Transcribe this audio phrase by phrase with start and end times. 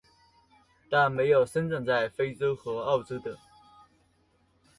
[0.89, 3.37] 但没有生长在非洲和澳洲的。